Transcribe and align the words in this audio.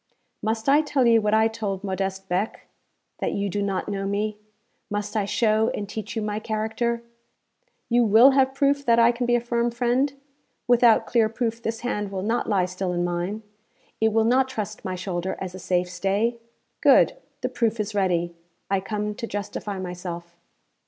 'Must 0.41 0.67
I 0.67 0.81
tell 0.81 1.05
you 1.05 1.21
what 1.21 1.35
I 1.35 1.47
told 1.47 1.83
Modeste 1.83 2.27
Beck 2.27 2.65
that 3.19 3.33
you 3.33 3.49
do 3.49 3.61
not 3.61 3.87
know 3.87 4.07
me? 4.07 4.39
Must 4.89 5.15
I 5.15 5.25
show 5.25 5.69
and 5.75 5.87
teach 5.87 6.15
you 6.15 6.23
my 6.23 6.39
character? 6.39 7.03
You 7.87 8.03
will 8.03 8.31
have 8.31 8.55
proof 8.55 8.83
that 8.87 8.97
I 8.97 9.11
can 9.11 9.27
be 9.27 9.35
a 9.35 9.39
firm 9.39 9.69
friend? 9.69 10.11
Without 10.67 11.05
clear 11.05 11.29
proof 11.29 11.61
this 11.61 11.81
hand 11.81 12.11
will 12.11 12.23
not 12.23 12.49
lie 12.49 12.65
still 12.65 12.93
in 12.93 13.03
mine, 13.03 13.43
it 13.99 14.11
will 14.11 14.23
not 14.25 14.49
trust 14.49 14.83
my 14.83 14.95
shoulder 14.95 15.37
as 15.39 15.53
a 15.53 15.59
safe 15.59 15.87
stay? 15.91 16.37
Good. 16.81 17.15
The 17.41 17.49
proof 17.49 17.79
is 17.79 17.93
ready. 17.93 18.33
I 18.71 18.79
come 18.79 19.13
to 19.13 19.27
justify 19.27 19.77
myself.' 19.77 20.35